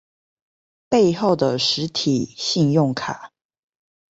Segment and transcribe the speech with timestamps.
[0.89, 3.29] 背後的實體信用卡